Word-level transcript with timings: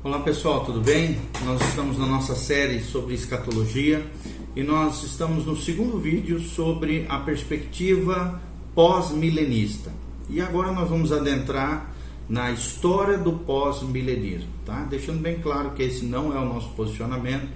Olá 0.00 0.20
pessoal, 0.20 0.64
tudo 0.64 0.80
bem? 0.80 1.18
Nós 1.44 1.60
estamos 1.60 1.98
na 1.98 2.06
nossa 2.06 2.36
série 2.36 2.80
sobre 2.84 3.14
escatologia 3.14 4.06
e 4.54 4.62
nós 4.62 5.02
estamos 5.02 5.44
no 5.44 5.56
segundo 5.56 5.98
vídeo 5.98 6.38
sobre 6.38 7.04
a 7.08 7.18
perspectiva 7.18 8.40
pós-milenista. 8.76 9.90
E 10.30 10.40
agora 10.40 10.70
nós 10.70 10.88
vamos 10.88 11.10
adentrar 11.10 11.92
na 12.28 12.52
história 12.52 13.18
do 13.18 13.32
pós-milenismo, 13.32 14.50
tá? 14.64 14.84
Deixando 14.84 15.18
bem 15.20 15.40
claro 15.40 15.72
que 15.72 15.82
esse 15.82 16.04
não 16.04 16.32
é 16.32 16.38
o 16.38 16.44
nosso 16.44 16.68
posicionamento, 16.74 17.48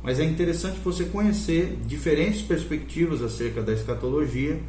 mas 0.00 0.20
é 0.20 0.24
interessante 0.24 0.78
você 0.78 1.04
conhecer 1.04 1.80
diferentes 1.84 2.42
perspectivas 2.42 3.22
acerca 3.22 3.60
da 3.60 3.72
escatologia 3.72 4.60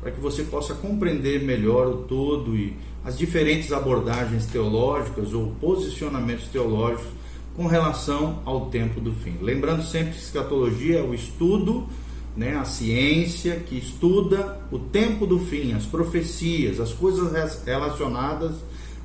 para 0.00 0.10
que 0.10 0.20
você 0.20 0.42
possa 0.44 0.74
compreender 0.74 1.42
melhor 1.42 1.86
o 1.86 1.96
todo 2.04 2.56
e 2.56 2.74
as 3.08 3.16
diferentes 3.16 3.72
abordagens 3.72 4.44
teológicas 4.44 5.32
ou 5.32 5.46
posicionamentos 5.58 6.46
teológicos 6.48 7.08
com 7.56 7.66
relação 7.66 8.42
ao 8.44 8.66
tempo 8.66 9.00
do 9.00 9.14
fim. 9.14 9.34
Lembrando 9.40 9.82
sempre 9.82 10.12
que 10.12 10.18
escatologia 10.18 10.98
é 10.98 11.02
o 11.02 11.14
estudo, 11.14 11.86
né, 12.36 12.56
a 12.58 12.66
ciência 12.66 13.56
que 13.60 13.78
estuda 13.78 14.60
o 14.70 14.78
tempo 14.78 15.26
do 15.26 15.38
fim, 15.38 15.72
as 15.72 15.86
profecias, 15.86 16.78
as 16.78 16.92
coisas 16.92 17.32
relacionadas 17.64 18.56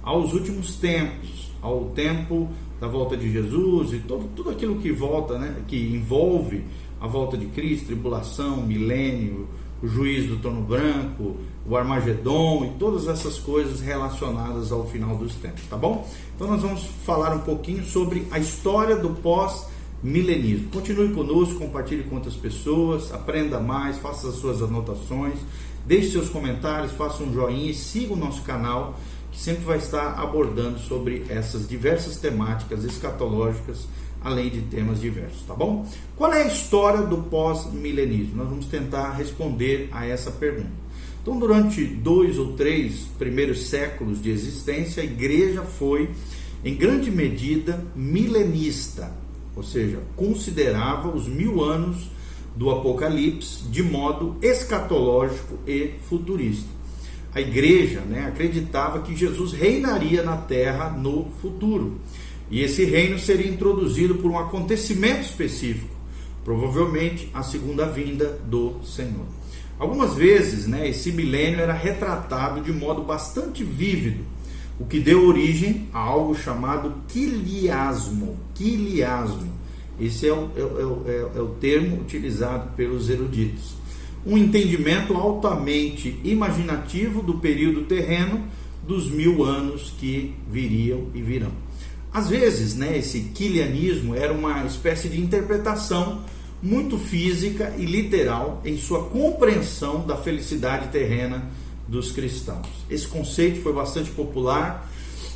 aos 0.03 0.33
últimos 0.33 0.75
tempos, 0.75 1.53
ao 1.61 1.85
tempo 1.91 2.49
da 2.81 2.89
volta 2.89 3.15
de 3.15 3.31
Jesus 3.31 3.93
e 3.93 3.99
todo, 3.99 4.29
tudo 4.35 4.49
aquilo 4.49 4.79
que 4.79 4.91
volta, 4.91 5.39
né, 5.39 5.55
que 5.65 5.77
envolve 5.77 6.65
a 6.99 7.07
volta 7.07 7.37
de 7.37 7.45
Cristo, 7.45 7.85
tribulação, 7.85 8.57
milênio, 8.57 9.47
o 9.83 9.87
juiz 9.87 10.27
do 10.27 10.37
trono 10.37 10.61
branco, 10.61 11.35
o 11.67 11.75
Armagedon 11.75 12.63
e 12.63 12.79
todas 12.79 13.05
essas 13.05 13.37
coisas 13.37 13.81
relacionadas 13.81 14.71
ao 14.71 14.87
final 14.87 15.17
dos 15.17 15.35
tempos, 15.35 15.63
tá 15.69 15.75
bom? 15.75 16.07
Então 16.33 16.47
nós 16.47 16.61
vamos 16.61 16.85
falar 17.05 17.35
um 17.35 17.39
pouquinho 17.39 17.83
sobre 17.83 18.25
a 18.31 18.39
história 18.39 18.95
do 18.95 19.09
pós-milenismo. 19.09 20.69
Continue 20.69 21.09
conosco, 21.09 21.59
compartilhe 21.59 22.03
com 22.03 22.15
outras 22.15 22.35
pessoas, 22.35 23.11
aprenda 23.11 23.59
mais, 23.59 23.97
faça 23.97 24.29
as 24.29 24.35
suas 24.35 24.61
anotações, 24.61 25.37
deixe 25.85 26.11
seus 26.11 26.29
comentários, 26.29 26.93
faça 26.93 27.21
um 27.21 27.33
joinha 27.33 27.69
e 27.69 27.73
siga 27.73 28.13
o 28.13 28.17
nosso 28.17 28.41
canal 28.43 28.97
que 29.33 29.39
sempre 29.39 29.65
vai 29.65 29.79
estar 29.79 30.17
abordando 30.17 30.79
sobre 30.79 31.25
essas 31.27 31.67
diversas 31.67 32.17
temáticas 32.17 32.85
escatológicas 32.85 33.87
além 34.23 34.49
de 34.49 34.61
temas 34.61 35.01
diversos, 35.01 35.43
tá 35.43 35.53
bom? 35.53 35.85
Qual 36.15 36.33
é 36.33 36.43
a 36.43 36.47
história 36.47 37.01
do 37.01 37.17
pós-milenismo? 37.17 38.37
Nós 38.37 38.49
vamos 38.49 38.65
tentar 38.67 39.11
responder 39.11 39.89
a 39.91 40.05
essa 40.05 40.31
pergunta. 40.31 40.83
Então, 41.21 41.37
durante 41.37 41.83
dois 41.85 42.37
ou 42.37 42.53
três 42.53 43.07
primeiros 43.17 43.67
séculos 43.67 44.21
de 44.21 44.29
existência, 44.29 45.01
a 45.01 45.05
igreja 45.05 45.61
foi, 45.61 46.09
em 46.63 46.75
grande 46.75 47.11
medida, 47.11 47.83
milenista, 47.95 49.11
ou 49.55 49.63
seja, 49.63 49.99
considerava 50.15 51.09
os 51.09 51.27
mil 51.27 51.63
anos 51.63 52.09
do 52.55 52.69
Apocalipse 52.69 53.63
de 53.65 53.81
modo 53.81 54.37
escatológico 54.41 55.59
e 55.67 55.93
futurista. 56.07 56.69
A 57.33 57.41
igreja 57.41 58.01
né, 58.01 58.25
acreditava 58.27 59.01
que 59.01 59.15
Jesus 59.15 59.53
reinaria 59.53 60.21
na 60.21 60.37
terra 60.37 60.89
no 60.89 61.31
futuro 61.41 61.99
e 62.49 62.61
esse 62.61 62.85
reino 62.85 63.17
seria 63.17 63.47
introduzido 63.47 64.15
por 64.15 64.29
um 64.29 64.37
acontecimento 64.37 65.21
específico, 65.21 65.95
provavelmente 66.43 67.29
a 67.33 67.41
segunda 67.41 67.85
vinda 67.85 68.39
do 68.45 68.75
Senhor. 68.83 69.25
Algumas 69.79 70.13
vezes, 70.13 70.67
né, 70.67 70.87
esse 70.87 71.11
milênio 71.11 71.59
era 71.59 71.73
retratado 71.73 72.61
de 72.61 72.71
modo 72.71 73.01
bastante 73.01 73.63
vívido, 73.63 74.23
o 74.79 74.85
que 74.85 74.99
deu 74.99 75.27
origem 75.27 75.87
a 75.93 75.99
algo 75.99 76.35
chamado 76.35 76.93
quiliasmo. 77.07 78.37
Quiliasmo. 78.53 79.51
Esse 79.99 80.27
é 80.27 80.33
o, 80.33 80.49
é, 80.55 81.11
é, 81.11 81.37
é 81.37 81.41
o 81.41 81.49
termo 81.59 82.01
utilizado 82.01 82.71
pelos 82.75 83.09
eruditos. 83.09 83.75
Um 84.25 84.37
entendimento 84.37 85.15
altamente 85.15 86.19
imaginativo 86.23 87.21
do 87.21 87.35
período 87.35 87.83
terreno 87.83 88.43
dos 88.87 89.09
mil 89.09 89.43
anos 89.43 89.93
que 89.99 90.33
viriam 90.49 91.07
e 91.13 91.21
virão. 91.21 91.62
Às 92.13 92.29
vezes, 92.29 92.75
né, 92.75 92.97
esse 92.97 93.19
quilianismo 93.33 94.15
era 94.15 94.31
uma 94.31 94.63
espécie 94.65 95.09
de 95.09 95.19
interpretação 95.19 96.21
muito 96.61 96.97
física 96.97 97.73
e 97.77 97.85
literal 97.85 98.61
em 98.63 98.77
sua 98.77 99.05
compreensão 99.05 100.05
da 100.05 100.15
felicidade 100.15 100.89
terrena 100.89 101.43
dos 101.87 102.11
cristãos. 102.11 102.67
Esse 102.89 103.07
conceito 103.07 103.61
foi 103.61 103.73
bastante 103.73 104.11
popular 104.11 104.89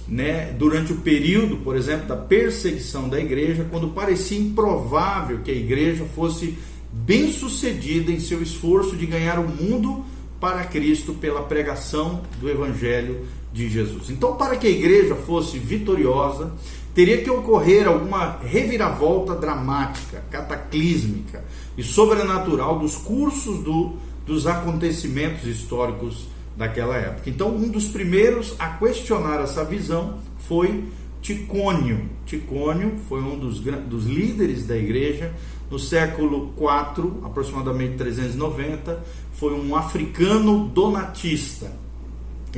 né, 0.08 0.54
durante 0.58 0.94
o 0.94 0.98
período, 0.98 1.58
por 1.58 1.76
exemplo, 1.76 2.08
da 2.08 2.16
perseguição 2.16 3.10
da 3.10 3.20
igreja, 3.20 3.68
quando 3.70 3.90
parecia 3.90 4.40
improvável 4.40 5.40
que 5.40 5.52
a 5.52 5.56
igreja 5.56 6.06
fosse 6.16 6.58
bem 6.94 7.32
sucedida 7.32 8.12
em 8.12 8.20
seu 8.20 8.42
esforço 8.42 8.96
de 8.96 9.06
ganhar 9.06 9.40
o 9.40 9.48
mundo 9.48 10.06
para 10.40 10.64
Cristo 10.66 11.14
pela 11.14 11.42
pregação 11.44 12.22
do 12.40 12.50
Evangelho 12.50 13.25
de 13.52 13.70
Jesus. 13.70 14.09
Então, 14.09 14.36
para 14.36 14.56
que 14.56 14.68
a 14.68 14.70
igreja 14.70 15.16
fosse 15.16 15.58
vitoriosa, 15.58 16.52
teria 16.94 17.22
que 17.22 17.30
ocorrer 17.30 17.88
alguma 17.88 18.38
reviravolta 18.44 19.36
dramática, 19.36 20.24
cataclísmica 20.30 21.44
e 21.78 21.84
sobrenatural 21.84 22.80
dos 22.80 22.96
cursos 22.96 23.59
do, 23.64 23.94
dos 24.25 24.48
acontecimentos 24.48 25.46
históricos 25.46 26.28
daquela 26.56 26.96
época. 26.98 27.30
Então, 27.30 27.56
um 27.56 27.69
dos 27.69 27.88
primeiros 27.88 28.56
a 28.58 28.69
questionar 28.69 29.42
essa 29.42 29.64
visão 29.64 30.19
foi 30.48 30.86
Ticônio. 31.28 32.10
Ticônio 32.26 32.98
foi 33.10 33.22
um 33.22 33.38
dos, 33.38 33.60
dos 33.60 34.06
líderes 34.06 34.66
da 34.66 34.78
igreja 34.78 35.34
no 35.70 35.78
século 35.78 36.54
IV, 36.58 37.26
aproximadamente 37.26 37.98
390, 37.98 39.04
foi 39.34 39.54
um 39.54 39.76
africano 39.76 40.70
donatista 40.70 41.72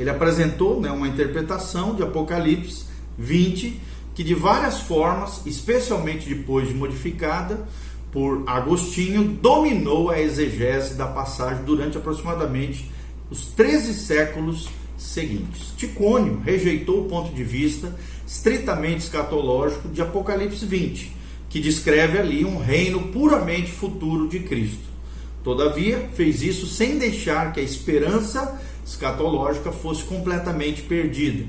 ele 0.00 0.08
apresentou 0.08 0.80
né, 0.80 0.90
uma 0.90 1.06
interpretação 1.06 1.94
de 1.94 2.02
Apocalipse 2.02 2.86
20 3.18 3.80
que 4.14 4.24
de 4.24 4.34
várias 4.34 4.80
formas, 4.80 5.42
especialmente 5.44 6.28
depois 6.28 6.68
de 6.68 6.74
modificada 6.74 7.66
por 8.10 8.42
Agostinho, 8.46 9.22
dominou 9.24 10.10
a 10.10 10.20
exegese 10.20 10.94
da 10.94 11.06
passagem 11.06 11.64
durante 11.64 11.96
aproximadamente 11.96 12.90
os 13.30 13.46
13 13.48 13.94
séculos 13.94 14.68
seguintes. 15.00 15.72
Ticônio 15.76 16.40
rejeitou 16.44 17.00
o 17.00 17.08
ponto 17.08 17.34
de 17.34 17.42
vista 17.42 17.96
estritamente 18.26 19.04
escatológico 19.04 19.88
de 19.88 20.02
Apocalipse 20.02 20.64
20, 20.64 21.16
que 21.48 21.58
descreve 21.58 22.18
ali 22.18 22.44
um 22.44 22.58
reino 22.58 23.08
puramente 23.08 23.72
futuro 23.72 24.28
de 24.28 24.40
Cristo. 24.40 24.90
Todavia, 25.42 26.10
fez 26.14 26.42
isso 26.42 26.66
sem 26.66 26.98
deixar 26.98 27.52
que 27.52 27.60
a 27.60 27.62
esperança 27.62 28.60
escatológica 28.86 29.72
fosse 29.72 30.04
completamente 30.04 30.82
perdida. 30.82 31.46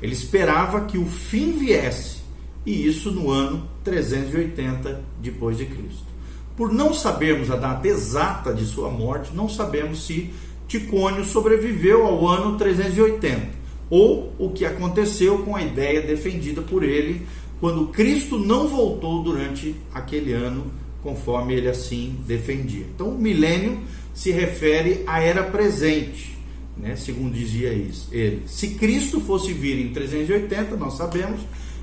Ele 0.00 0.12
esperava 0.12 0.86
que 0.86 0.96
o 0.96 1.06
fim 1.06 1.52
viesse, 1.52 2.18
e 2.64 2.86
isso 2.86 3.10
no 3.10 3.30
ano 3.30 3.68
380 3.84 5.02
depois 5.20 5.58
de 5.58 5.66
Cristo. 5.66 6.14
Por 6.56 6.72
não 6.72 6.94
sabermos 6.94 7.50
a 7.50 7.56
data 7.56 7.86
exata 7.86 8.54
de 8.54 8.64
sua 8.64 8.88
morte, 8.88 9.34
não 9.34 9.48
sabemos 9.48 10.06
se 10.06 10.32
Ticônio 10.66 11.24
sobreviveu 11.24 12.06
ao 12.06 12.26
ano 12.26 12.56
380 12.56 13.64
ou 13.90 14.32
o 14.38 14.50
que 14.50 14.64
aconteceu 14.64 15.38
com 15.38 15.54
a 15.54 15.62
ideia 15.62 16.00
defendida 16.00 16.62
por 16.62 16.82
ele 16.82 17.26
quando 17.60 17.88
Cristo 17.88 18.38
não 18.38 18.68
voltou 18.68 19.22
durante 19.22 19.74
aquele 19.92 20.32
ano, 20.32 20.70
conforme 21.02 21.54
ele 21.54 21.68
assim 21.68 22.16
defendia. 22.26 22.84
Então, 22.94 23.10
o 23.10 23.18
milênio 23.18 23.78
se 24.12 24.30
refere 24.30 25.02
à 25.06 25.20
era 25.20 25.42
presente, 25.42 26.36
né, 26.76 26.96
segundo 26.96 27.32
dizia 27.32 27.68
ele. 27.68 28.42
Se 28.46 28.68
Cristo 28.74 29.20
fosse 29.20 29.52
vir 29.52 29.78
em 29.78 29.92
380, 29.92 30.76
nós 30.76 30.94
sabemos, 30.94 31.40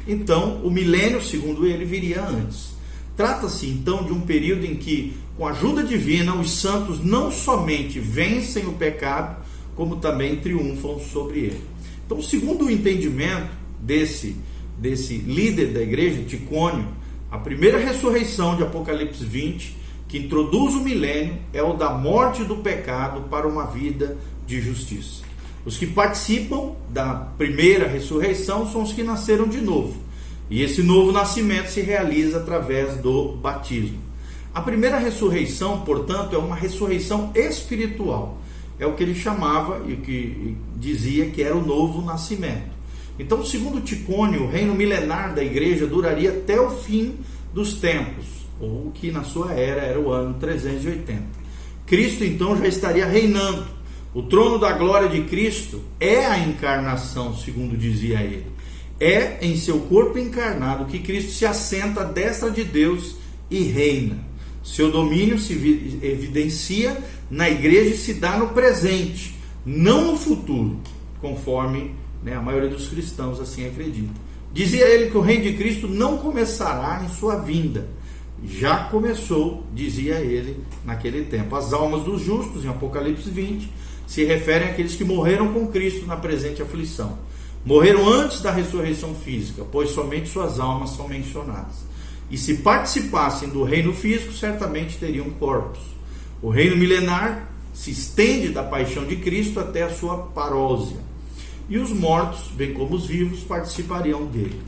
então 0.07 0.61
o 0.63 0.69
milênio, 0.69 1.21
segundo 1.21 1.65
ele, 1.65 1.85
viria 1.85 2.21
antes. 2.21 2.70
Trata-se 3.15 3.67
então 3.67 4.03
de 4.03 4.13
um 4.13 4.21
período 4.21 4.65
em 4.65 4.75
que, 4.75 5.13
com 5.37 5.45
a 5.45 5.51
ajuda 5.51 5.83
divina, 5.83 6.35
os 6.35 6.51
santos 6.51 7.03
não 7.03 7.31
somente 7.31 7.99
vencem 7.99 8.67
o 8.67 8.73
pecado, 8.73 9.43
como 9.75 9.97
também 9.97 10.37
triunfam 10.37 10.99
sobre 10.99 11.39
ele. 11.39 11.61
Então, 12.05 12.21
segundo 12.21 12.65
o 12.65 12.71
entendimento 12.71 13.49
desse, 13.79 14.35
desse 14.77 15.17
líder 15.17 15.73
da 15.73 15.81
igreja, 15.81 16.23
Ticônio, 16.23 16.87
a 17.29 17.37
primeira 17.37 17.77
ressurreição 17.77 18.55
de 18.55 18.63
Apocalipse 18.63 19.23
20, 19.23 19.77
que 20.07 20.17
introduz 20.17 20.75
o 20.75 20.81
milênio, 20.81 21.37
é 21.53 21.63
o 21.63 21.73
da 21.73 21.91
morte 21.91 22.43
do 22.43 22.57
pecado 22.57 23.29
para 23.29 23.47
uma 23.47 23.65
vida 23.67 24.17
de 24.45 24.59
justiça. 24.59 25.23
Os 25.63 25.77
que 25.77 25.87
participam 25.87 26.73
da 26.89 27.13
primeira 27.37 27.87
ressurreição 27.87 28.69
são 28.69 28.83
os 28.83 28.91
que 28.91 29.03
nasceram 29.03 29.47
de 29.47 29.61
novo. 29.61 29.95
E 30.51 30.61
esse 30.61 30.83
novo 30.83 31.13
nascimento 31.13 31.69
se 31.69 31.79
realiza 31.79 32.39
através 32.39 32.97
do 32.97 33.37
batismo. 33.37 33.97
A 34.53 34.61
primeira 34.61 34.99
ressurreição, 34.99 35.79
portanto, 35.79 36.35
é 36.35 36.37
uma 36.37 36.57
ressurreição 36.57 37.31
espiritual. 37.33 38.37
É 38.77 38.85
o 38.85 38.91
que 38.91 39.01
ele 39.01 39.15
chamava 39.15 39.81
e 39.87 39.95
que 39.95 40.57
dizia 40.75 41.27
que 41.27 41.41
era 41.41 41.55
o 41.55 41.65
novo 41.65 42.01
nascimento. 42.01 42.69
Então, 43.17 43.45
segundo 43.45 43.79
Ticônio, 43.79 44.43
o 44.43 44.49
reino 44.49 44.75
milenar 44.75 45.33
da 45.33 45.41
igreja 45.41 45.87
duraria 45.87 46.31
até 46.31 46.59
o 46.59 46.69
fim 46.69 47.15
dos 47.53 47.75
tempos, 47.75 48.25
ou 48.59 48.91
que 48.93 49.09
na 49.09 49.23
sua 49.23 49.53
era 49.53 49.81
era 49.81 49.99
o 50.01 50.11
ano 50.11 50.33
380. 50.33 51.21
Cristo 51.85 52.25
então 52.25 52.57
já 52.57 52.67
estaria 52.67 53.05
reinando. 53.05 53.67
O 54.13 54.23
trono 54.23 54.59
da 54.59 54.73
glória 54.73 55.07
de 55.07 55.21
Cristo 55.21 55.81
é 55.97 56.25
a 56.25 56.37
encarnação, 56.37 57.33
segundo 57.37 57.77
dizia 57.77 58.19
ele. 58.19 58.50
É 59.01 59.39
em 59.41 59.57
seu 59.57 59.79
corpo 59.79 60.19
encarnado 60.19 60.85
que 60.85 60.99
Cristo 60.99 61.31
se 61.31 61.43
assenta 61.43 62.01
à 62.01 62.03
destra 62.03 62.51
de 62.51 62.63
Deus 62.63 63.15
e 63.49 63.63
reina. 63.63 64.19
Seu 64.63 64.91
domínio 64.91 65.39
se 65.39 65.53
evidencia 66.03 66.95
na 67.27 67.49
igreja 67.49 67.95
e 67.95 67.97
se 67.97 68.13
dá 68.13 68.37
no 68.37 68.49
presente, 68.49 69.35
não 69.65 70.11
no 70.11 70.17
futuro, 70.17 70.79
conforme 71.19 71.95
né, 72.23 72.35
a 72.35 72.41
maioria 72.41 72.69
dos 72.69 72.89
cristãos 72.89 73.39
assim 73.39 73.65
acredita. 73.65 74.13
Dizia 74.53 74.85
ele 74.85 75.09
que 75.09 75.17
o 75.17 75.21
reino 75.21 75.45
de 75.45 75.53
Cristo 75.53 75.87
não 75.87 76.19
começará 76.19 77.03
em 77.03 77.09
sua 77.09 77.37
vinda. 77.37 77.89
Já 78.43 78.83
começou, 78.85 79.65
dizia 79.73 80.19
ele, 80.19 80.57
naquele 80.85 81.23
tempo. 81.23 81.55
As 81.55 81.73
almas 81.73 82.03
dos 82.03 82.21
justos, 82.21 82.63
em 82.63 82.67
Apocalipse 82.67 83.31
20, 83.31 83.67
se 84.05 84.23
referem 84.25 84.69
àqueles 84.69 84.95
que 84.95 85.03
morreram 85.03 85.51
com 85.53 85.67
Cristo 85.67 86.05
na 86.05 86.17
presente 86.17 86.61
aflição. 86.61 87.17
Morreram 87.63 88.07
antes 88.07 88.41
da 88.41 88.51
ressurreição 88.51 89.13
física, 89.13 89.63
pois 89.71 89.91
somente 89.91 90.29
suas 90.29 90.59
almas 90.59 90.91
são 90.91 91.07
mencionadas. 91.07 91.75
E 92.29 92.37
se 92.37 92.57
participassem 92.57 93.49
do 93.49 93.63
reino 93.63 93.93
físico, 93.93 94.33
certamente 94.33 94.97
teriam 94.97 95.29
corpos. 95.31 95.81
O 96.41 96.49
reino 96.49 96.75
milenar 96.75 97.51
se 97.73 97.91
estende 97.91 98.49
da 98.49 98.63
paixão 98.63 99.05
de 99.05 99.17
Cristo 99.17 99.59
até 99.59 99.83
a 99.83 99.89
sua 99.89 100.17
parósia. 100.17 100.97
E 101.69 101.77
os 101.77 101.91
mortos, 101.91 102.47
bem 102.53 102.73
como 102.73 102.95
os 102.95 103.05
vivos, 103.05 103.41
participariam 103.41 104.25
dele. 104.25 104.59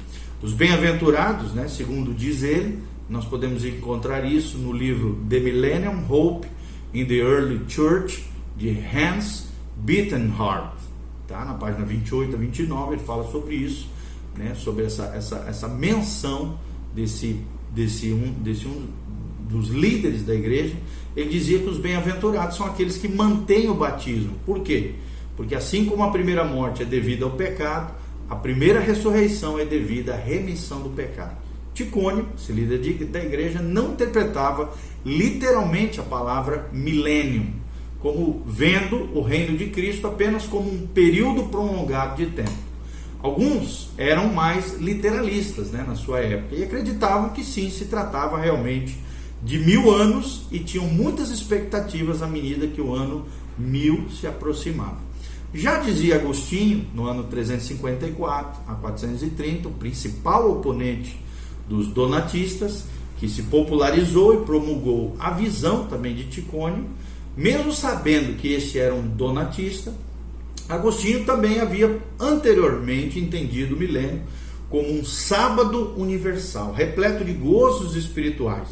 Os 0.42 0.54
bem-aventurados, 0.54 1.54
né, 1.54 1.68
segundo 1.68 2.14
diz 2.14 2.44
ele, 2.44 2.80
nós 3.10 3.26
podemos 3.26 3.66
encontrar 3.66 4.24
isso 4.26 4.58
no 4.58 4.72
livro 4.72 5.20
The 5.30 5.40
Millennium 5.40 6.06
Hope 6.10 6.48
in 6.94 7.06
the 7.06 7.16
Early 7.16 7.62
Church, 7.68 8.24
de 8.56 8.70
Hans 8.70 9.48
Bittenhardt. 9.78 10.73
Tá? 11.28 11.46
Na 11.46 11.54
página 11.54 11.86
28 11.86 12.36
a 12.36 12.38
29 12.38 12.96
ele 12.96 13.04
fala 13.04 13.30
sobre 13.32 13.56
isso, 13.56 13.90
né? 14.36 14.54
sobre 14.56 14.86
essa, 14.86 15.06
essa, 15.16 15.46
essa 15.48 15.68
menção 15.68 16.58
desse, 16.94 17.40
desse, 17.72 18.12
um, 18.12 18.34
desse 18.34 18.68
um 18.68 18.88
dos 19.50 19.70
líderes 19.70 20.24
da 20.24 20.34
igreja. 20.34 20.76
Ele 21.16 21.30
dizia 21.30 21.60
que 21.60 21.70
os 21.70 21.78
bem-aventurados 21.78 22.58
são 22.58 22.66
aqueles 22.66 22.98
que 22.98 23.08
mantêm 23.08 23.70
o 23.70 23.76
batismo. 23.76 24.34
Por 24.46 24.62
quê? 24.62 24.96
Porque 25.36 25.56
assim 25.56 25.86
como 25.86 26.04
a 26.04 26.12
primeira 26.12 26.44
morte 26.44 26.82
é 26.82 26.86
devida 26.86 27.26
ao 27.26 27.32
pecado, 27.32 27.94
a 28.30 28.36
primeira 28.36 28.80
ressurreição 28.80 29.60
é 29.60 29.66
devida 29.66 30.14
à 30.14 30.18
remissão 30.18 30.82
do 30.82 30.90
pecado. 30.90 31.38
Ticônio, 31.74 32.28
esse 32.38 32.52
líder 32.52 33.06
da 33.08 33.20
igreja, 33.20 33.60
não 33.62 33.94
interpretava 33.94 34.74
literalmente 35.04 36.00
a 36.00 36.04
palavra 36.04 36.70
milênio, 36.72 37.48
como 38.04 38.44
vendo 38.46 39.10
o 39.18 39.22
reino 39.22 39.58
de 39.58 39.68
Cristo 39.68 40.06
apenas 40.08 40.46
como 40.46 40.70
um 40.70 40.86
período 40.86 41.44
prolongado 41.44 42.18
de 42.18 42.26
tempo. 42.32 42.52
Alguns 43.22 43.92
eram 43.98 44.28
mais 44.34 44.78
literalistas 44.78 45.72
né, 45.72 45.86
na 45.88 45.96
sua 45.96 46.20
época 46.20 46.54
e 46.54 46.64
acreditavam 46.66 47.30
que 47.30 47.46
sim, 47.46 47.70
se 47.70 47.86
tratava 47.86 48.38
realmente 48.38 49.00
de 49.42 49.58
mil 49.58 49.90
anos 49.90 50.46
e 50.52 50.60
tinham 50.60 50.86
muitas 50.86 51.30
expectativas 51.30 52.22
à 52.22 52.28
medida 52.28 52.68
que 52.68 52.82
o 52.82 52.94
ano 52.94 53.26
mil 53.58 54.10
se 54.10 54.28
aproximava. 54.28 54.98
Já 55.54 55.78
dizia 55.78 56.16
Agostinho, 56.16 56.86
no 56.94 57.08
ano 57.08 57.24
354 57.24 58.64
a 58.68 58.76
430, 58.76 59.70
o 59.70 59.72
principal 59.72 60.52
oponente 60.52 61.18
dos 61.70 61.88
donatistas, 61.88 62.84
que 63.18 63.30
se 63.30 63.44
popularizou 63.44 64.34
e 64.34 64.46
promulgou 64.46 65.16
a 65.18 65.32
visão 65.32 65.86
também 65.86 66.14
de 66.14 66.26
Ticônio, 66.26 66.86
mesmo 67.36 67.72
sabendo 67.72 68.38
que 68.38 68.54
este 68.54 68.80
era 68.80 68.94
um 68.94 69.08
donatista, 69.08 69.94
Agostinho 70.68 71.26
também 71.26 71.60
havia 71.60 72.00
anteriormente 72.20 73.20
entendido 73.20 73.76
o 73.76 73.80
milênio 73.80 74.22
como 74.70 74.92
um 74.92 75.04
sábado 75.04 75.94
universal, 75.98 76.74
repleto 76.74 77.24
de 77.24 77.34
gozos 77.34 77.96
espirituais, 77.96 78.70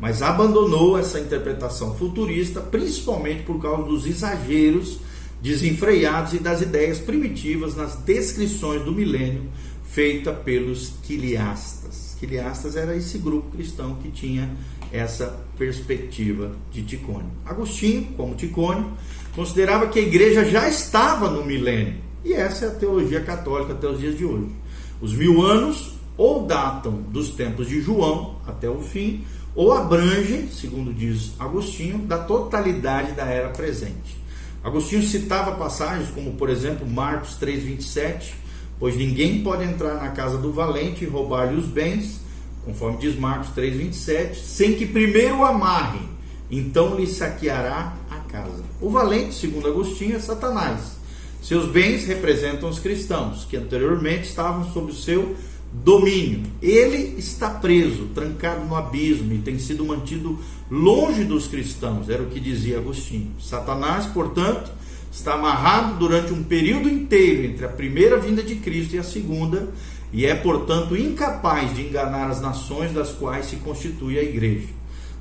mas 0.00 0.20
abandonou 0.20 0.98
essa 0.98 1.20
interpretação 1.20 1.94
futurista, 1.94 2.60
principalmente 2.60 3.44
por 3.44 3.60
causa 3.60 3.84
dos 3.84 4.04
exageros 4.04 4.98
desenfreados 5.40 6.34
e 6.34 6.38
das 6.38 6.60
ideias 6.60 6.98
primitivas 6.98 7.76
nas 7.76 7.96
descrições 7.96 8.82
do 8.82 8.92
milênio 8.92 9.44
feita 9.84 10.32
pelos 10.32 10.92
quiliastas. 11.02 12.16
Quiliastas 12.18 12.76
era 12.76 12.94
esse 12.96 13.18
grupo 13.18 13.50
cristão 13.50 13.94
que 13.94 14.10
tinha 14.10 14.50
essa 14.92 15.38
perspectiva 15.56 16.52
de 16.70 16.82
Ticônio. 16.82 17.30
Agostinho, 17.44 18.08
como 18.16 18.34
Ticônio, 18.34 18.92
considerava 19.34 19.88
que 19.88 19.98
a 19.98 20.02
igreja 20.02 20.44
já 20.44 20.68
estava 20.68 21.30
no 21.30 21.44
milênio. 21.44 21.94
E 22.24 22.32
essa 22.32 22.66
é 22.66 22.68
a 22.68 22.74
teologia 22.74 23.20
católica 23.20 23.72
até 23.72 23.86
os 23.86 23.98
dias 23.98 24.16
de 24.16 24.24
hoje. 24.24 24.48
Os 25.00 25.14
mil 25.14 25.42
anos 25.42 25.98
ou 26.16 26.44
datam 26.46 27.00
dos 27.10 27.30
tempos 27.30 27.68
de 27.68 27.80
João 27.80 28.36
até 28.46 28.68
o 28.68 28.80
fim, 28.80 29.24
ou 29.54 29.72
abrangem, 29.72 30.48
segundo 30.48 30.92
diz 30.92 31.32
Agostinho, 31.38 31.98
da 31.98 32.18
totalidade 32.18 33.12
da 33.12 33.24
era 33.24 33.48
presente. 33.50 34.18
Agostinho 34.62 35.02
citava 35.02 35.52
passagens 35.52 36.10
como, 36.10 36.32
por 36.32 36.50
exemplo, 36.50 36.86
Marcos 36.86 37.36
3:27, 37.36 38.34
pois 38.78 38.96
ninguém 38.96 39.42
pode 39.42 39.64
entrar 39.64 39.94
na 39.94 40.10
casa 40.10 40.36
do 40.36 40.52
valente 40.52 41.04
e 41.04 41.08
roubar-lhe 41.08 41.56
os 41.56 41.66
bens, 41.66 42.20
conforme 42.68 42.98
diz 42.98 43.18
Marcos 43.18 43.48
3:27, 43.54 44.36
sem 44.36 44.74
que 44.74 44.84
primeiro 44.84 45.38
o 45.38 45.44
amarre, 45.44 46.00
então 46.50 46.96
lhe 46.96 47.06
saqueará 47.06 47.96
a 48.10 48.16
casa. 48.30 48.62
O 48.78 48.90
valente, 48.90 49.34
segundo 49.34 49.66
Agostinho, 49.66 50.16
é 50.16 50.18
Satanás. 50.18 50.98
Seus 51.42 51.66
bens 51.66 52.04
representam 52.04 52.68
os 52.68 52.78
cristãos, 52.78 53.46
que 53.46 53.56
anteriormente 53.56 54.28
estavam 54.28 54.70
sob 54.70 54.92
o 54.92 54.94
seu 54.94 55.34
domínio. 55.72 56.42
Ele 56.60 57.14
está 57.18 57.48
preso, 57.48 58.08
trancado 58.14 58.66
no 58.66 58.76
abismo 58.76 59.32
e 59.32 59.38
tem 59.38 59.58
sido 59.58 59.86
mantido 59.86 60.38
longe 60.70 61.24
dos 61.24 61.46
cristãos, 61.46 62.10
era 62.10 62.22
o 62.22 62.26
que 62.26 62.38
dizia 62.38 62.78
Agostinho. 62.78 63.30
Satanás, 63.40 64.04
portanto, 64.06 64.70
está 65.18 65.34
amarrado 65.34 65.98
durante 65.98 66.32
um 66.32 66.42
período 66.42 66.88
inteiro 66.88 67.44
entre 67.44 67.64
a 67.64 67.68
primeira 67.68 68.18
vinda 68.18 68.42
de 68.42 68.56
Cristo 68.56 68.94
e 68.94 68.98
a 68.98 69.02
segunda, 69.02 69.68
e 70.12 70.24
é, 70.24 70.34
portanto, 70.34 70.96
incapaz 70.96 71.74
de 71.74 71.82
enganar 71.82 72.30
as 72.30 72.40
nações 72.40 72.92
das 72.92 73.12
quais 73.12 73.46
se 73.46 73.56
constitui 73.56 74.18
a 74.18 74.22
igreja. 74.22 74.68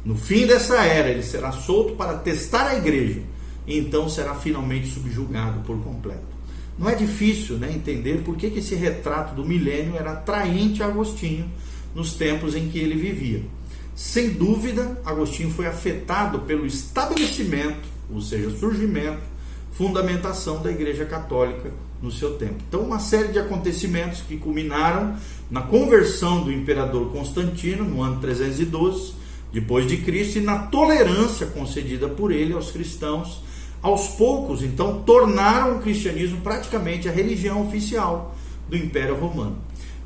No 0.05 0.15
fim 0.15 0.45
dessa 0.45 0.77
era, 0.83 1.09
ele 1.09 1.23
será 1.23 1.51
solto 1.51 1.95
para 1.95 2.13
testar 2.13 2.67
a 2.67 2.77
igreja, 2.77 3.21
e 3.65 3.77
então 3.77 4.07
será 4.07 4.35
finalmente 4.35 4.87
subjugado 4.87 5.61
por 5.61 5.83
completo. 5.83 6.37
Não 6.77 6.87
é 6.87 6.95
difícil 6.95 7.57
né, 7.57 7.71
entender 7.73 8.21
por 8.23 8.37
que, 8.37 8.51
que 8.51 8.59
esse 8.59 8.75
retrato 8.75 9.35
do 9.35 9.43
milênio 9.43 9.95
era 9.97 10.11
atraente 10.11 10.83
a 10.83 10.85
Agostinho 10.85 11.51
nos 11.93 12.13
tempos 12.13 12.55
em 12.55 12.69
que 12.69 12.77
ele 12.77 12.95
vivia. 12.95 13.41
Sem 13.95 14.29
dúvida, 14.29 15.01
Agostinho 15.03 15.49
foi 15.49 15.65
afetado 15.65 16.41
pelo 16.41 16.67
estabelecimento, 16.67 17.89
ou 18.11 18.21
seja, 18.21 18.51
surgimento, 18.51 19.36
fundamentação 19.71 20.61
da 20.61 20.71
Igreja 20.71 21.05
Católica 21.05 21.71
no 22.01 22.11
seu 22.11 22.35
tempo. 22.35 22.55
Então, 22.67 22.81
uma 22.81 22.99
série 22.99 23.29
de 23.29 23.39
acontecimentos 23.39 24.21
que 24.21 24.37
culminaram 24.37 25.15
na 25.49 25.61
conversão 25.61 26.43
do 26.43 26.51
imperador 26.51 27.11
Constantino 27.11 27.83
no 27.83 28.01
ano 28.01 28.19
312 28.19 29.13
depois 29.51 29.87
de 29.87 29.97
Cristo 29.97 30.39
e 30.39 30.41
na 30.41 30.59
tolerância 30.59 31.47
concedida 31.47 32.07
por 32.07 32.31
ele 32.31 32.53
aos 32.53 32.71
cristãos 32.71 33.41
aos 33.81 34.09
poucos, 34.09 34.63
então, 34.63 35.03
tornaram 35.03 35.77
o 35.77 35.81
cristianismo 35.81 36.41
praticamente 36.41 37.07
a 37.07 37.11
religião 37.11 37.65
oficial 37.65 38.35
do 38.67 38.75
Império 38.75 39.15
Romano. 39.15 39.57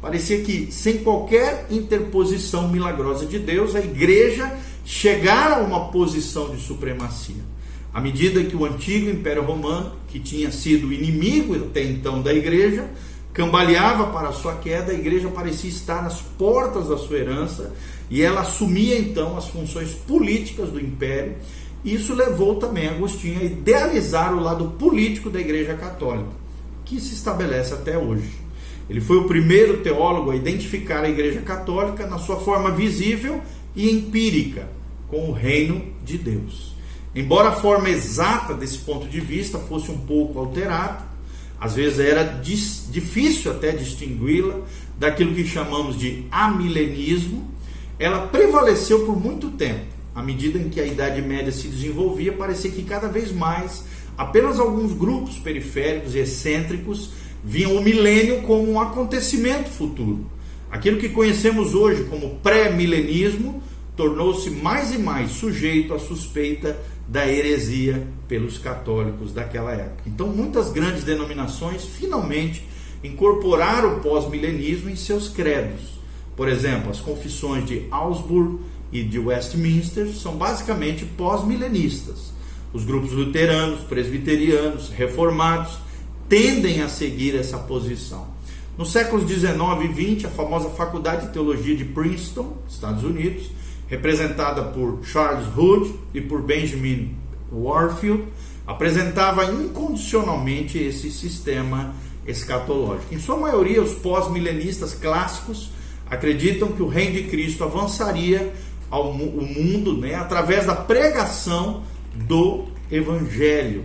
Parecia 0.01 0.41
que, 0.41 0.71
sem 0.71 0.99
qualquer 0.99 1.67
interposição 1.69 2.67
milagrosa 2.67 3.25
de 3.25 3.39
Deus, 3.39 3.75
a 3.75 3.79
igreja 3.79 4.57
chegara 4.83 5.55
a 5.55 5.59
uma 5.59 5.91
posição 5.91 6.49
de 6.49 6.61
supremacia. 6.61 7.50
À 7.93 7.99
medida 7.99 8.43
que 8.43 8.55
o 8.55 8.65
antigo 8.65 9.09
Império 9.09 9.43
Romano, 9.43 9.91
que 10.07 10.19
tinha 10.19 10.51
sido 10.51 10.93
inimigo 10.93 11.55
até 11.55 11.83
então 11.83 12.21
da 12.21 12.33
igreja, 12.33 12.89
cambaleava 13.33 14.07
para 14.07 14.29
a 14.29 14.33
sua 14.33 14.55
queda, 14.55 14.91
a 14.91 14.95
igreja 14.95 15.29
parecia 15.29 15.69
estar 15.69 16.05
às 16.05 16.21
portas 16.21 16.89
da 16.89 16.97
sua 16.97 17.17
herança 17.17 17.73
e 18.09 18.21
ela 18.21 18.41
assumia 18.41 18.97
então 18.97 19.37
as 19.37 19.47
funções 19.47 19.91
políticas 19.91 20.69
do 20.69 20.79
império 20.79 21.35
isso 21.83 22.13
levou 22.13 22.55
também 22.55 22.87
Agostinho 22.87 23.39
a 23.39 23.43
idealizar 23.43 24.33
o 24.33 24.39
lado 24.39 24.65
político 24.77 25.29
da 25.29 25.39
Igreja 25.39 25.73
Católica, 25.73 26.29
que 26.85 27.01
se 27.01 27.15
estabelece 27.15 27.73
até 27.73 27.97
hoje. 27.97 28.29
Ele 28.87 29.01
foi 29.01 29.17
o 29.17 29.23
primeiro 29.23 29.77
teólogo 29.77 30.31
a 30.31 30.35
identificar 30.35 31.03
a 31.03 31.09
Igreja 31.09 31.41
Católica 31.41 32.05
na 32.05 32.19
sua 32.19 32.37
forma 32.37 32.71
visível 32.71 33.41
e 33.75 33.89
empírica 33.89 34.67
com 35.07 35.29
o 35.29 35.31
reino 35.31 35.83
de 36.03 36.17
Deus. 36.17 36.70
Embora 37.13 37.49
a 37.49 37.53
forma 37.53 37.89
exata 37.89 38.53
desse 38.53 38.79
ponto 38.79 39.07
de 39.07 39.19
vista 39.19 39.59
fosse 39.59 39.91
um 39.91 39.97
pouco 39.97 40.39
alterada, 40.39 41.11
Às 41.61 41.75
vezes 41.75 41.99
era 41.99 42.23
difícil 42.23 43.51
até 43.51 43.71
distingui-la 43.71 44.61
daquilo 44.97 45.35
que 45.35 45.45
chamamos 45.45 45.95
de 45.95 46.25
amilenismo. 46.31 47.51
Ela 47.99 48.25
prevaleceu 48.25 49.05
por 49.05 49.15
muito 49.15 49.51
tempo. 49.51 49.85
À 50.15 50.23
medida 50.23 50.57
em 50.57 50.69
que 50.69 50.81
a 50.81 50.85
Idade 50.87 51.21
Média 51.21 51.51
se 51.51 51.67
desenvolvia, 51.67 52.33
parecia 52.33 52.71
que 52.71 52.81
cada 52.81 53.07
vez 53.07 53.31
mais 53.31 53.85
apenas 54.17 54.59
alguns 54.59 54.91
grupos 54.91 55.37
periféricos 55.37 56.15
e 56.15 56.19
excêntricos 56.19 57.11
viam 57.43 57.75
o 57.75 57.83
milênio 57.83 58.41
como 58.41 58.71
um 58.71 58.81
acontecimento 58.81 59.69
futuro. 59.69 60.25
Aquilo 60.71 60.97
que 60.97 61.09
conhecemos 61.09 61.75
hoje 61.75 62.05
como 62.05 62.37
pré-milenismo 62.37 63.61
tornou-se 63.95 64.49
mais 64.49 64.91
e 64.91 64.97
mais 64.97 65.29
sujeito 65.29 65.93
à 65.93 65.99
suspeita 65.99 66.75
da 67.11 67.27
heresia 67.27 68.07
pelos 68.25 68.57
católicos 68.57 69.33
daquela 69.33 69.73
época. 69.73 70.03
Então, 70.07 70.27
muitas 70.27 70.71
grandes 70.71 71.03
denominações 71.03 71.83
finalmente 71.83 72.65
incorporaram 73.03 73.97
o 73.97 73.99
pós-milenismo 73.99 74.89
em 74.89 74.95
seus 74.95 75.27
credos. 75.27 75.99
Por 76.37 76.47
exemplo, 76.47 76.89
as 76.89 77.01
confissões 77.01 77.65
de 77.65 77.85
Augsburg 77.91 78.59
e 78.93 79.03
de 79.03 79.19
Westminster 79.19 80.07
são 80.07 80.37
basicamente 80.37 81.03
pós-milenistas. 81.03 82.31
Os 82.71 82.85
grupos 82.85 83.11
luteranos, 83.11 83.81
presbiterianos, 83.81 84.87
reformados 84.87 85.79
tendem 86.29 86.81
a 86.81 86.87
seguir 86.87 87.35
essa 87.35 87.57
posição. 87.57 88.25
Nos 88.77 88.89
séculos 88.89 89.25
19 89.25 89.83
e 89.83 89.87
20, 89.89 90.27
a 90.27 90.29
famosa 90.29 90.69
Faculdade 90.69 91.27
de 91.27 91.33
Teologia 91.33 91.75
de 91.75 91.83
Princeton, 91.83 92.55
Estados 92.69 93.03
Unidos, 93.03 93.51
representada 93.91 94.63
por 94.63 95.01
Charles 95.03 95.45
Hood 95.55 95.93
e 96.13 96.21
por 96.21 96.41
Benjamin 96.41 97.13
Warfield, 97.51 98.23
apresentava 98.65 99.43
incondicionalmente 99.43 100.77
esse 100.77 101.11
sistema 101.11 101.93
escatológico. 102.25 103.13
Em 103.13 103.19
sua 103.19 103.35
maioria, 103.35 103.81
os 103.81 103.93
pós-milenistas 103.93 104.93
clássicos 104.93 105.71
acreditam 106.09 106.71
que 106.71 106.81
o 106.81 106.87
reino 106.87 107.15
de 107.15 107.23
Cristo 107.23 107.65
avançaria 107.65 108.53
ao 108.89 109.13
mundo 109.13 109.97
né, 109.97 110.15
através 110.15 110.65
da 110.65 110.75
pregação 110.75 111.83
do 112.13 112.67
evangelho, 112.89 113.83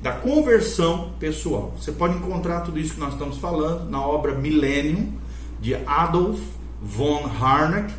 da 0.00 0.12
conversão 0.12 1.14
pessoal. 1.18 1.74
Você 1.80 1.90
pode 1.90 2.16
encontrar 2.16 2.60
tudo 2.60 2.78
isso 2.78 2.94
que 2.94 3.00
nós 3.00 3.14
estamos 3.14 3.38
falando 3.38 3.90
na 3.90 4.00
obra 4.00 4.36
Millennium 4.36 5.14
de 5.60 5.74
Adolf 5.74 6.38
von 6.80 7.24
Harnack, 7.40 7.92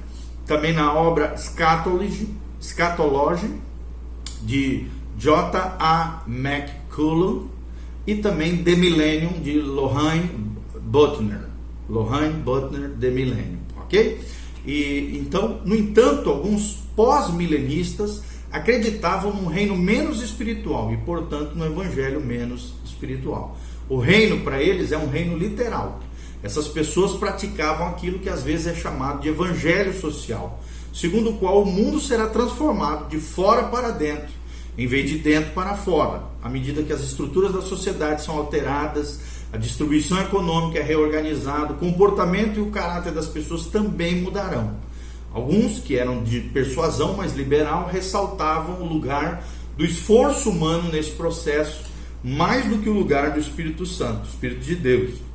também 0.49 0.73
na 0.73 0.91
obra 0.91 1.37
Scatology, 1.37 2.27
de 4.41 4.87
J. 5.15 5.75
A. 5.79 6.23
McCullough 6.27 7.51
e 8.07 8.15
também 8.15 8.63
The 8.63 8.75
Millennium 8.75 9.33
de 9.43 9.59
Lorraine 9.61 10.27
Butner. 10.81 11.41
Lorraine 11.87 12.33
Butner 12.33 12.89
The 12.99 13.11
Millennium, 13.11 13.59
ok? 13.77 14.19
E 14.65 15.19
então, 15.19 15.61
no 15.63 15.75
entanto, 15.75 16.31
alguns 16.31 16.79
pós-milenistas 16.95 18.23
acreditavam 18.51 19.31
num 19.31 19.45
reino 19.47 19.77
menos 19.77 20.23
espiritual 20.23 20.91
e, 20.91 20.97
portanto, 20.97 21.53
no 21.53 21.63
evangelho 21.63 22.19
menos 22.19 22.73
espiritual. 22.83 23.55
O 23.87 23.99
reino 23.99 24.39
para 24.39 24.61
eles 24.63 24.91
é 24.91 24.97
um 24.97 25.09
reino 25.09 25.37
literal, 25.37 25.99
essas 26.41 26.67
pessoas 26.67 27.13
praticavam 27.13 27.87
aquilo 27.87 28.19
que 28.19 28.29
às 28.29 28.43
vezes 28.43 28.67
é 28.67 28.75
chamado 28.75 29.21
de 29.21 29.27
evangelho 29.27 29.99
social, 29.99 30.61
segundo 30.93 31.31
o 31.31 31.37
qual 31.37 31.61
o 31.61 31.65
mundo 31.65 31.99
será 31.99 32.27
transformado 32.27 33.09
de 33.09 33.19
fora 33.19 33.63
para 33.63 33.91
dentro, 33.91 34.29
em 34.77 34.87
vez 34.87 35.09
de 35.09 35.17
dentro 35.17 35.51
para 35.51 35.75
fora, 35.75 36.23
à 36.41 36.47
medida 36.47 36.83
que 36.83 36.93
as 36.93 37.01
estruturas 37.01 37.51
da 37.51 37.61
sociedade 37.61 38.23
são 38.23 38.37
alteradas, 38.37 39.19
a 39.51 39.57
distribuição 39.57 40.19
econômica 40.21 40.79
é 40.79 40.83
reorganizada, 40.83 41.73
o 41.73 41.77
comportamento 41.77 42.57
e 42.57 42.61
o 42.61 42.71
caráter 42.71 43.11
das 43.11 43.27
pessoas 43.27 43.65
também 43.65 44.21
mudarão. 44.21 44.77
Alguns 45.33 45.79
que 45.79 45.97
eram 45.97 46.23
de 46.23 46.39
persuasão 46.39 47.17
mais 47.17 47.35
liberal 47.35 47.89
ressaltavam 47.91 48.81
o 48.81 48.87
lugar 48.87 49.43
do 49.75 49.83
esforço 49.83 50.49
humano 50.49 50.91
nesse 50.91 51.11
processo 51.11 51.89
mais 52.23 52.65
do 52.65 52.79
que 52.79 52.89
o 52.89 52.93
lugar 52.93 53.31
do 53.31 53.39
Espírito 53.39 53.85
Santo, 53.85 54.27
Espírito 54.27 54.61
de 54.61 54.75
Deus 54.75 55.28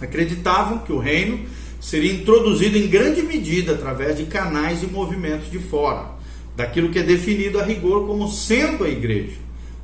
acreditavam 0.00 0.78
que 0.78 0.92
o 0.92 0.98
reino 0.98 1.46
seria 1.80 2.12
introduzido 2.12 2.76
em 2.76 2.88
grande 2.88 3.22
medida 3.22 3.72
através 3.72 4.16
de 4.16 4.24
canais 4.24 4.82
e 4.82 4.86
movimentos 4.86 5.50
de 5.50 5.58
fora, 5.58 6.10
daquilo 6.56 6.90
que 6.90 6.98
é 6.98 7.02
definido 7.02 7.60
a 7.60 7.64
rigor 7.64 8.06
como 8.06 8.28
sendo 8.28 8.84
a 8.84 8.88
igreja. 8.88 9.36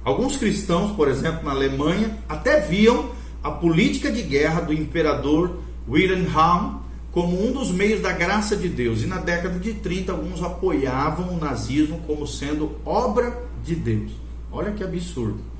Alguns 0.04 0.36
cristãos, 0.36 0.92
por 0.96 1.08
exemplo, 1.08 1.44
na 1.44 1.52
Alemanha, 1.52 2.18
até 2.28 2.60
viam 2.60 3.10
a 3.42 3.50
política 3.50 4.10
de 4.10 4.22
guerra 4.22 4.60
do 4.60 4.72
imperador 4.72 5.58
Wilhelm 5.88 6.26
como 7.12 7.46
um 7.46 7.52
dos 7.52 7.70
meios 7.70 8.00
da 8.00 8.12
graça 8.12 8.56
de 8.56 8.68
Deus. 8.68 9.02
E 9.02 9.06
na 9.06 9.18
década 9.18 9.58
de 9.58 9.74
30, 9.74 10.12
alguns 10.12 10.42
apoiavam 10.42 11.34
o 11.34 11.38
nazismo 11.38 12.00
como 12.06 12.26
sendo 12.26 12.72
obra 12.84 13.44
de 13.62 13.74
Deus. 13.74 14.12
Olha 14.50 14.72
que 14.72 14.82
absurdo. 14.82 15.51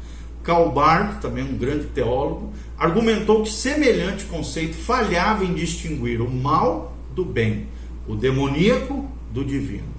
Karl 0.43 0.71
Barth, 0.71 1.21
também 1.21 1.45
um 1.45 1.57
grande 1.57 1.87
teólogo, 1.87 2.53
argumentou 2.77 3.43
que 3.43 3.51
semelhante 3.51 4.25
conceito 4.25 4.75
falhava 4.75 5.45
em 5.45 5.55
distinguir 5.55 6.21
o 6.21 6.31
mal 6.31 6.97
do 7.15 7.25
bem, 7.25 7.67
o 8.09 8.15
demoníaco 8.15 9.09
do 9.31 9.45
divino. 9.45 9.93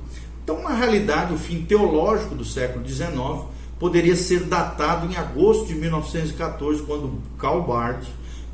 Então, 0.44 0.62
na 0.62 0.76
realidade, 0.76 1.34
o 1.34 1.38
fim 1.38 1.64
teológico 1.64 2.36
do 2.36 2.44
século 2.44 2.86
XIX 2.88 3.46
poderia 3.80 4.16
ser 4.16 4.42
datado 4.44 5.12
em 5.12 5.16
agosto 5.16 5.68
de 5.68 5.76
1914, 5.76 6.84
quando 6.84 7.22
Karl 7.38 7.62
Barth 7.62 8.06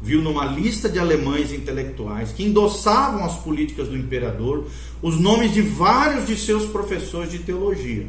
viu 0.01 0.21
numa 0.21 0.45
lista 0.45 0.87
de 0.87 0.97
alemães 0.97 1.51
intelectuais 1.51 2.31
que 2.31 2.43
endossavam 2.43 3.25
as 3.25 3.35
políticas 3.35 3.87
do 3.87 3.97
imperador 3.97 4.65
os 5.01 5.19
nomes 5.19 5.53
de 5.53 5.61
vários 5.61 6.25
de 6.25 6.37
seus 6.37 6.65
professores 6.65 7.31
de 7.31 7.39
teologia. 7.39 8.07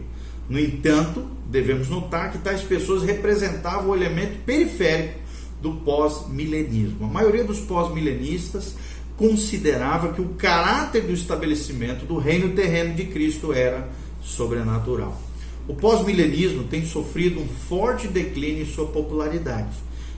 No 0.50 0.58
entanto, 0.58 1.24
devemos 1.46 1.88
notar 1.88 2.32
que 2.32 2.38
tais 2.38 2.60
pessoas 2.60 3.04
representavam 3.04 3.90
o 3.90 3.96
elemento 3.96 4.40
periférico 4.44 5.20
do 5.62 5.74
pós-milenismo. 5.74 7.06
A 7.06 7.08
maioria 7.08 7.44
dos 7.44 7.60
pós-milenistas 7.60 8.74
considerava 9.16 10.12
que 10.12 10.20
o 10.20 10.30
caráter 10.30 11.02
do 11.02 11.12
estabelecimento 11.12 12.04
do 12.04 12.18
reino 12.18 12.52
terreno 12.52 12.94
de 12.94 13.04
Cristo 13.04 13.52
era 13.52 13.88
sobrenatural. 14.20 15.16
O 15.68 15.74
pós-milenismo 15.74 16.64
tem 16.64 16.84
sofrido 16.84 17.40
um 17.40 17.46
forte 17.46 18.08
declínio 18.08 18.64
em 18.64 18.66
sua 18.66 18.86
popularidade 18.86 19.76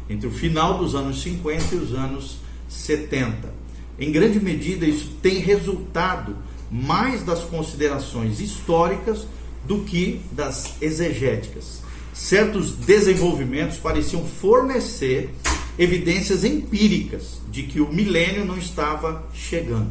entre 0.08 0.26
o 0.26 0.30
final 0.30 0.78
dos 0.78 0.94
anos 0.94 1.20
50 1.20 1.74
e 1.74 1.78
os 1.78 1.92
anos 1.92 2.38
70. 2.70 3.52
Em 3.98 4.10
grande 4.10 4.40
medida, 4.40 4.86
isso 4.86 5.10
tem 5.20 5.40
resultado 5.40 6.34
mais 6.70 7.22
das 7.22 7.40
considerações 7.44 8.40
históricas 8.40 9.26
do 9.66 9.80
que 9.80 10.20
das 10.32 10.74
exegéticas. 10.80 11.82
Certos 12.12 12.72
desenvolvimentos 12.72 13.78
pareciam 13.78 14.24
fornecer 14.24 15.30
evidências 15.78 16.44
empíricas 16.44 17.40
de 17.50 17.62
que 17.62 17.80
o 17.80 17.92
milênio 17.92 18.44
não 18.44 18.58
estava 18.58 19.24
chegando. 19.32 19.90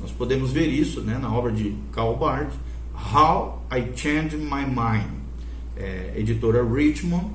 Nós 0.00 0.10
podemos 0.12 0.52
ver 0.52 0.66
isso 0.66 1.00
né, 1.00 1.18
na 1.20 1.32
obra 1.32 1.50
de 1.50 1.74
Karl 1.92 2.16
Barth, 2.16 2.52
How 2.94 3.64
I 3.72 3.96
Changed 3.96 4.36
My 4.36 4.64
Mind, 4.64 5.10
é, 5.76 6.12
editora 6.16 6.62
Richmond, 6.64 7.26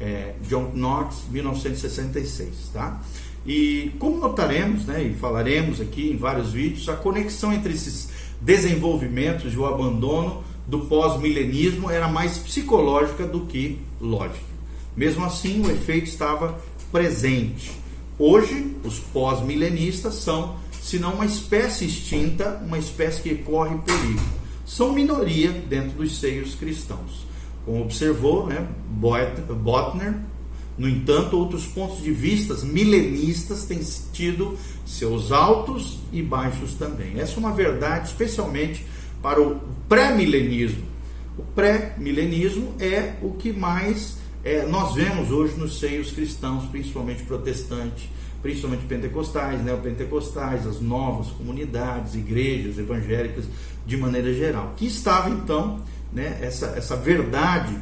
é, 0.00 0.34
John 0.48 0.72
Knox, 0.74 1.24
1966. 1.30 2.70
Tá? 2.72 3.00
E 3.44 3.92
como 3.98 4.18
notaremos, 4.18 4.86
né, 4.86 5.02
e 5.02 5.14
falaremos 5.14 5.80
aqui 5.80 6.10
em 6.10 6.16
vários 6.16 6.52
vídeos, 6.52 6.88
a 6.88 6.94
conexão 6.94 7.52
entre 7.52 7.72
esses 7.72 8.08
desenvolvimentos 8.40 9.52
e 9.52 9.56
o 9.56 9.66
abandono 9.66 10.44
do 10.66 10.80
pós-milenismo 10.80 11.90
era 11.90 12.08
mais 12.08 12.38
psicológica 12.38 13.26
do 13.26 13.46
que 13.46 13.78
lógica. 14.00 14.52
Mesmo 14.96 15.24
assim, 15.24 15.64
o 15.64 15.70
efeito 15.70 16.08
estava 16.08 16.60
presente. 16.90 17.72
Hoje, 18.18 18.76
os 18.84 18.98
pós-milenistas 18.98 20.14
são, 20.16 20.56
se 20.80 20.98
não 20.98 21.14
uma 21.14 21.26
espécie 21.26 21.86
extinta, 21.86 22.60
uma 22.64 22.78
espécie 22.78 23.22
que 23.22 23.34
corre 23.36 23.76
perigo. 23.78 24.22
São 24.66 24.92
minoria 24.92 25.50
dentro 25.50 25.98
dos 25.98 26.18
seios 26.18 26.54
cristãos. 26.54 27.26
Como 27.64 27.82
observou 27.82 28.46
né, 28.46 28.66
Botner, 28.88 30.18
no 30.76 30.88
entanto, 30.88 31.36
outros 31.36 31.66
pontos 31.66 32.02
de 32.02 32.10
vista 32.10 32.54
milenistas 32.64 33.64
têm 33.64 33.80
tido 34.12 34.56
seus 34.86 35.30
altos 35.30 35.98
e 36.12 36.22
baixos 36.22 36.74
também. 36.74 37.20
Essa 37.20 37.34
é 37.34 37.38
uma 37.38 37.52
verdade, 37.52 38.08
especialmente 38.08 38.84
para 39.22 39.40
o 39.40 39.60
pré-milenismo. 39.88 40.82
O 41.38 41.42
pré-milenismo 41.42 42.74
é 42.78 43.14
o 43.22 43.30
que 43.30 43.52
mais 43.52 44.18
é, 44.44 44.66
nós 44.66 44.94
vemos 44.94 45.30
hoje 45.30 45.54
nos 45.56 45.78
seios 45.78 46.10
cristãos, 46.10 46.64
principalmente 46.64 47.22
protestantes, 47.22 48.08
principalmente 48.42 48.84
pentecostais, 48.86 49.62
neopentecostais, 49.64 50.66
as 50.66 50.80
novas 50.80 51.28
comunidades, 51.28 52.14
igrejas 52.14 52.76
evangélicas 52.76 53.44
de 53.86 53.96
maneira 53.96 54.34
geral, 54.34 54.74
que 54.76 54.86
estava 54.86 55.30
então 55.30 55.80
né, 56.12 56.38
essa, 56.42 56.66
essa 56.76 56.96
verdade 56.96 57.74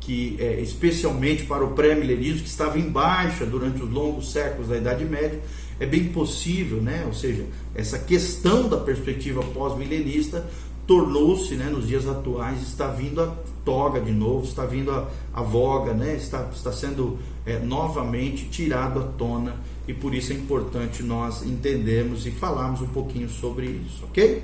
que 0.00 0.36
é, 0.38 0.60
especialmente 0.60 1.44
para 1.44 1.64
o 1.64 1.72
pré-milenismo, 1.72 2.42
que 2.42 2.48
estava 2.48 2.78
em 2.78 2.88
baixa 2.88 3.44
durante 3.46 3.82
os 3.82 3.90
longos 3.90 4.30
séculos 4.30 4.68
da 4.68 4.76
Idade 4.76 5.04
Média, 5.04 5.40
é 5.80 5.86
bem 5.86 6.04
possível, 6.08 6.80
né? 6.80 7.04
ou 7.06 7.14
seja, 7.14 7.44
essa 7.74 7.98
questão 7.98 8.68
da 8.68 8.76
perspectiva 8.76 9.42
pós-milenista 9.42 10.46
tornou-se, 10.86 11.54
né, 11.54 11.70
nos 11.70 11.86
dias 11.86 12.06
atuais, 12.06 12.62
está 12.62 12.88
vindo 12.88 13.22
a 13.22 13.34
toga 13.64 14.00
de 14.00 14.12
novo, 14.12 14.44
está 14.44 14.66
vindo 14.66 14.90
a, 14.90 15.08
a 15.32 15.42
voga, 15.42 15.94
né, 15.94 16.14
está, 16.14 16.48
está 16.52 16.72
sendo 16.72 17.18
é, 17.46 17.58
novamente 17.58 18.48
tirado 18.48 19.00
à 19.00 19.02
tona 19.02 19.56
e 19.86 19.94
por 19.94 20.14
isso 20.14 20.32
é 20.32 20.36
importante 20.36 21.02
nós 21.02 21.42
entendermos 21.42 22.26
e 22.26 22.30
falarmos 22.30 22.80
um 22.80 22.86
pouquinho 22.88 23.28
sobre 23.28 23.66
isso, 23.66 24.04
ok? 24.04 24.42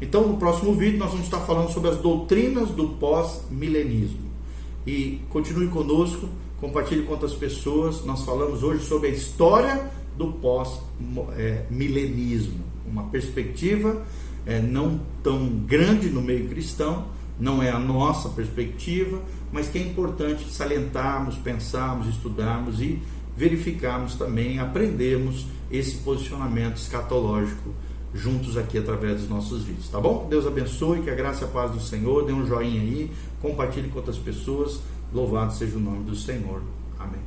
Então, 0.00 0.26
no 0.26 0.36
próximo 0.36 0.74
vídeo, 0.74 0.98
nós 0.98 1.10
vamos 1.10 1.26
estar 1.26 1.38
falando 1.40 1.72
sobre 1.72 1.90
as 1.90 1.98
doutrinas 1.98 2.70
do 2.70 2.88
pós-milenismo. 2.88 4.32
E 4.84 5.20
continue 5.30 5.68
conosco, 5.68 6.28
compartilhe 6.60 7.04
com 7.04 7.12
outras 7.12 7.34
pessoas. 7.34 8.04
Nós 8.04 8.24
falamos 8.24 8.64
hoje 8.64 8.84
sobre 8.84 9.10
a 9.10 9.12
história 9.12 9.92
do 10.16 10.32
pós-milenismo, 10.32 12.64
uma 12.84 13.04
perspectiva 13.04 14.02
é, 14.46 14.60
não 14.60 15.00
tão 15.22 15.48
grande 15.48 16.10
no 16.10 16.22
meio 16.22 16.48
cristão, 16.48 17.06
não 17.38 17.62
é 17.62 17.70
a 17.70 17.78
nossa 17.78 18.28
perspectiva, 18.28 19.20
mas 19.50 19.68
que 19.68 19.78
é 19.78 19.82
importante 19.82 20.50
salientarmos, 20.50 21.36
pensarmos, 21.36 22.08
estudarmos 22.08 22.80
e 22.80 23.02
verificarmos 23.36 24.14
também, 24.14 24.58
aprendermos 24.58 25.46
esse 25.70 25.96
posicionamento 25.98 26.76
escatológico 26.76 27.74
juntos 28.14 28.56
aqui 28.58 28.76
através 28.76 29.20
dos 29.20 29.28
nossos 29.28 29.64
vídeos, 29.64 29.88
tá 29.88 29.98
bom? 29.98 30.26
Deus 30.28 30.46
abençoe, 30.46 31.00
que 31.00 31.10
a 31.10 31.14
graça 31.14 31.44
e 31.44 31.48
a 31.48 31.50
paz 31.50 31.70
do 31.70 31.80
Senhor, 31.80 32.26
dê 32.26 32.32
um 32.32 32.46
joinha 32.46 32.80
aí, 32.80 33.10
compartilhe 33.40 33.88
com 33.88 33.98
outras 33.98 34.18
pessoas, 34.18 34.80
louvado 35.12 35.54
seja 35.54 35.76
o 35.76 35.80
nome 35.80 36.04
do 36.04 36.14
Senhor. 36.14 36.62
Amém. 36.98 37.20